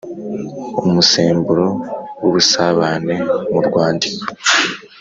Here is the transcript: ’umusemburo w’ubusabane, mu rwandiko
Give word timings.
’umusemburo 0.87 1.67
w’ubusabane, 2.21 3.15
mu 3.51 3.59
rwandiko 3.67 4.23